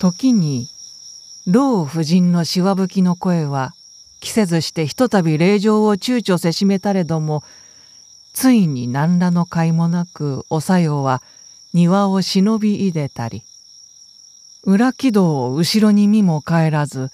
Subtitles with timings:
[0.00, 0.66] 時に
[1.46, 3.74] 老婦人のしわぶきの声は
[4.20, 7.44] 着せずしてひとたび令状を躊躇せしめたれども
[8.32, 11.20] ついに何らの甲斐もなくおさよは
[11.74, 13.42] 庭を忍びいでたり
[14.64, 17.10] 裏軌道を後ろに見も帰らず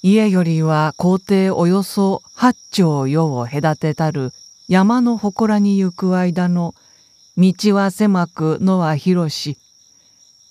[0.00, 4.32] 家よりは校庭およそ八丁夜を隔てたる
[4.68, 6.76] 山の祠に行く間の
[7.36, 9.58] 道は狭く野は広し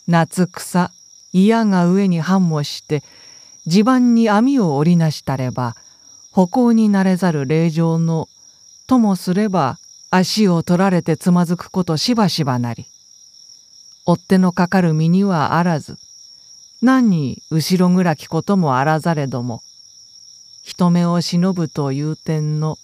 [0.06, 0.92] 夏草
[1.46, 3.04] 嫌が上に繁茂して
[3.68, 5.76] 地盤に網を織りなしたれば
[6.32, 8.28] 歩行になれざる霊場の
[8.88, 9.78] ともすれば
[10.09, 12.86] 足を取られてつまずくことしばしばなり。
[14.05, 15.98] 追っ手のかかる身にはあらず
[16.81, 19.62] 何に後ろ暗きこともあらざれども
[20.64, 22.78] 人目を忍ぶという点の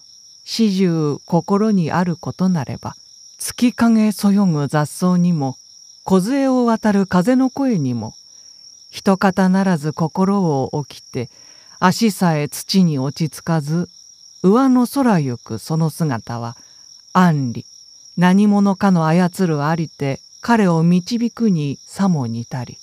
[0.44, 2.98] 始終心にあることなれば
[3.38, 5.56] 月影そよぐ雑草にも
[6.04, 8.14] 梢を渡る風の声にも
[8.94, 11.32] 一方ならず心を起きて
[11.80, 13.90] 足さえ土に落ち着かず
[14.44, 16.56] 上の空行くその姿は
[17.12, 17.66] 安理
[18.18, 22.78] 何者かの操るありて彼を導くにさも似たり。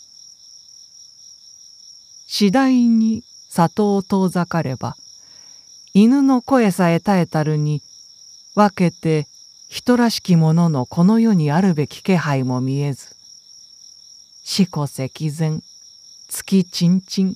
[2.26, 4.96] 次第に里を遠ざかれば
[5.94, 7.82] 犬の声さえ絶えたるに
[8.56, 9.28] 分けて
[9.68, 13.14] 人らしきもののこの世にあるべき気配も見えず
[14.42, 15.60] 四股石前
[16.30, 17.34] 月ちんちん。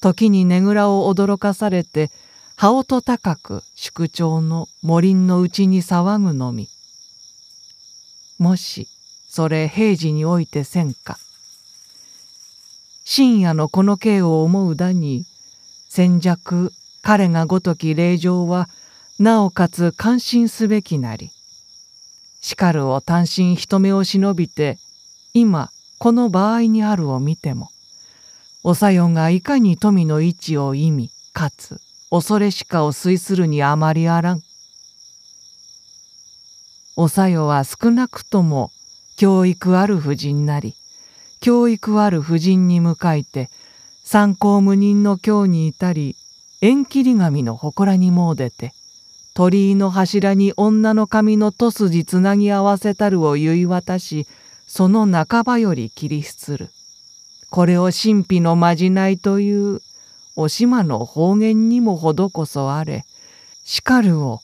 [0.00, 2.10] 時にねぐらを驚かされて
[2.56, 6.68] 羽音高く宿長の森のうちに騒ぐのみ。
[8.38, 8.86] もし
[9.28, 11.18] それ平時においてせんか。
[13.04, 15.24] 深夜のこの刑を思うだに
[15.88, 18.68] 戦弱彼がごとき令状は
[19.18, 21.30] なおかつ感心すべきなり。
[22.40, 24.78] しかるを単身人目を忍びて
[25.32, 27.70] 今この場合にあるを見ても
[28.66, 34.42] おさよがいかに富の位置を意味かつ恐れしかを推するにあまりあらん。
[36.96, 38.70] おさよは少なくとも
[39.18, 40.74] 教育ある婦人なり
[41.40, 43.50] 教育ある婦人に向かいて
[44.02, 46.16] 参考無人の京にいたり
[46.62, 48.72] 縁切り紙の祠に詣でて
[49.34, 54.26] 鳥居の柱に女の髪のと筋つなぎ合わせたるを言い渡し
[54.66, 56.70] その半ばより切り捨る。
[57.50, 59.80] これを神秘のまじないという
[60.36, 63.04] お島の方言にもほどこそあれ
[63.64, 64.40] しかるを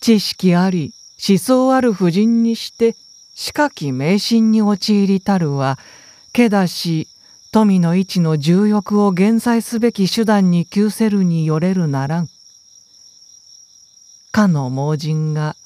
[0.00, 0.92] 知識あり
[1.28, 2.94] 思想ある婦人にして
[3.34, 5.78] 仕掛き迷信に陥りたるは
[6.32, 7.08] けだし
[7.52, 12.28] 富の位置の重欲を減災すべき手段に窮せるによれるならん。
[14.30, 15.56] かの盲人が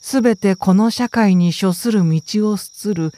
[0.00, 3.12] すべてこの社会に処する道をすつる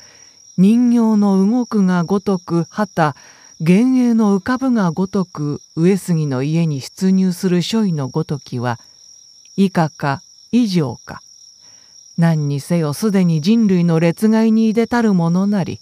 [0.58, 3.16] 人形の動くがごとく旗
[3.60, 8.78] 幻影の浮かぶがごとく上杉の家に出入する書位のごときは
[9.56, 11.22] 以下か以上か。
[12.18, 15.80] 何にせよすでに人類の列外にいでたるものなり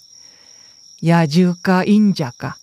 [1.03, 2.57] 野獣か忍者か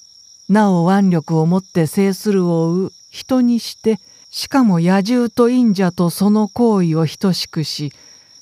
[0.48, 3.98] なお腕力をもって制するを追う人にして
[4.30, 7.92] しかも野獣と忍者とその行為を等しくし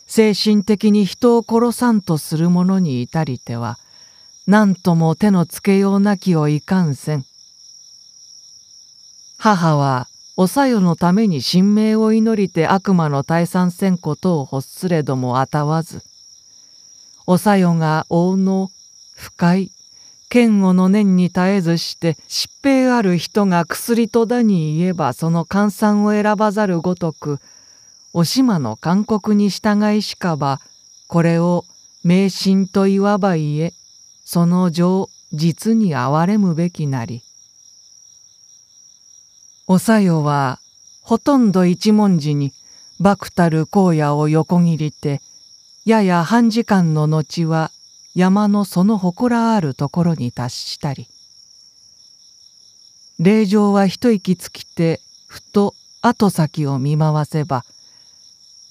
[0.06, 3.78] 精神的に人を殺さんとする者に至りては
[4.47, 7.25] 何とも手のつけようなきをいかんせん。
[9.39, 16.03] 母はおさよのために神明を祈りて悪魔の退散せんことを欲すれどもあたわず
[17.27, 18.71] おさよが王の
[19.15, 19.73] 深い
[20.28, 27.38] 剣をの念に絶えずして疾病ある人が薬とだに言えばその換算を選ばざるごとく
[28.19, 30.62] お島の勧告に従いしかば
[31.06, 31.66] これを
[32.03, 33.75] 迷信といわばいえ
[34.25, 37.21] その情実に憐れむべきなり。
[39.66, 40.60] おさよは
[41.03, 42.55] ほとんど一文字に
[43.00, 45.21] 漠たる荒野を横切りて
[45.84, 47.70] やや半時間の後は
[48.14, 51.06] 山のその祠あるところに達したり
[53.19, 57.67] 霊場は一息つきてふと後先を見回せば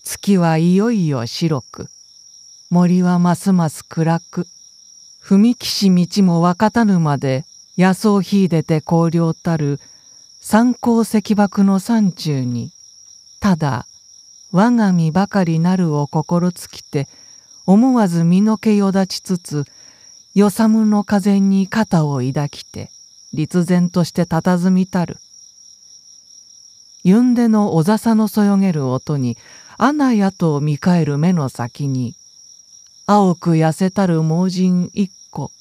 [0.05, 1.89] 月はいよいよ白く。
[2.69, 4.45] 森はますます暗く。
[5.19, 7.43] 踏木し道も分かたぬまで
[7.75, 9.79] 野草秀でて荒涼たる。
[10.41, 12.71] 三光石箔の山中に
[13.39, 13.87] ただ
[14.51, 17.07] 我が身ばかりなるを心尽きて
[17.65, 19.65] 思わず身の毛よだちつつ
[20.35, 22.91] 与寒の風に肩を抱きて
[23.33, 25.17] 立然として佇みたる。
[27.03, 29.37] ゆんでのお笹のそよげる音に
[29.77, 32.15] 穴やと見返る目の先に
[33.05, 35.51] 青く痩せたる盲人一個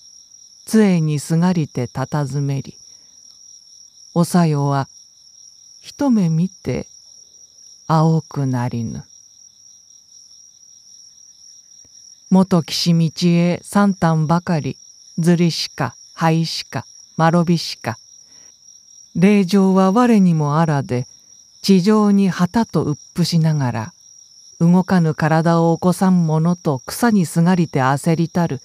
[0.67, 2.77] 杖にすがりてたたずめり
[4.15, 4.89] おさよは
[5.81, 6.87] 一目見て
[7.87, 9.05] 青くなりぬ。
[12.31, 14.77] 元岸道へ三反ばかり
[15.19, 16.85] ずりしか灰しか
[17.17, 17.99] まろびしか
[19.15, 21.07] 霊場は我にもあらで
[21.63, 23.93] 地上に旗とうっぷしながら
[24.61, 28.61] 動かぬ体を起こさんものと草にすがりて焦りたる。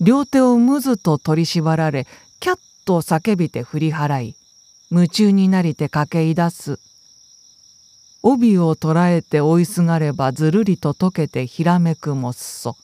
[0.00, 2.06] 両手をむずと取り縛られ
[2.38, 4.36] キャッと叫びて振り払い
[4.90, 6.78] 夢中になりて駆けいだす。
[8.22, 12.76] 帯を捕らえて追いすがればずるりと溶けてひらめくもっそ。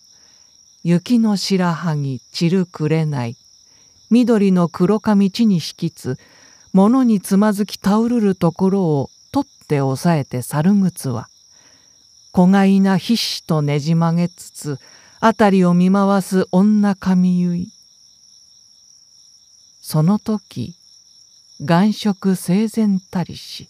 [0.85, 3.37] 雪の白萩散るくれない。
[4.11, 6.19] 緑の黒髪地に引きつ
[6.73, 11.29] 物につまずき倒るるところを取って押さえて猿靴は。
[12.33, 14.79] 子がいな必死とねじ曲げつつ
[15.21, 17.69] 辺りを見回す女髪結い
[19.83, 20.75] その時
[21.63, 23.69] 眼色整然たりし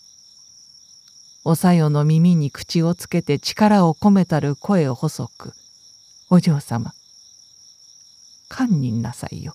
[1.44, 5.52] おさよの耳に口をつけて力を込めたる声を細く
[6.30, 6.94] 「お嬢様
[8.48, 9.54] 堪忍なさいよ。